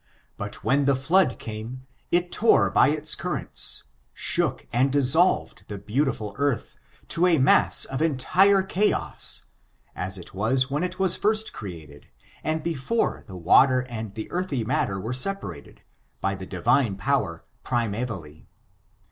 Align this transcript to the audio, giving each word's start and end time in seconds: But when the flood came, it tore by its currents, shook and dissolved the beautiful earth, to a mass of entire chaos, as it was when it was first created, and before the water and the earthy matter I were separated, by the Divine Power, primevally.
But 0.35 0.63
when 0.63 0.85
the 0.85 0.95
flood 0.95 1.37
came, 1.37 1.85
it 2.11 2.31
tore 2.31 2.71
by 2.71 2.87
its 2.87 3.13
currents, 3.13 3.83
shook 4.15 4.65
and 4.73 4.91
dissolved 4.91 5.65
the 5.67 5.77
beautiful 5.77 6.33
earth, 6.39 6.75
to 7.09 7.27
a 7.27 7.37
mass 7.37 7.85
of 7.85 8.01
entire 8.01 8.63
chaos, 8.63 9.43
as 9.95 10.17
it 10.17 10.33
was 10.33 10.71
when 10.71 10.81
it 10.81 10.97
was 10.97 11.15
first 11.15 11.53
created, 11.53 12.09
and 12.43 12.63
before 12.63 13.23
the 13.27 13.37
water 13.37 13.81
and 13.87 14.15
the 14.15 14.31
earthy 14.31 14.63
matter 14.63 14.95
I 14.95 15.01
were 15.03 15.13
separated, 15.13 15.83
by 16.19 16.33
the 16.33 16.47
Divine 16.47 16.95
Power, 16.95 17.43
primevally. 17.63 18.47